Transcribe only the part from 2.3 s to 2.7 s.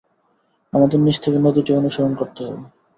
হবে।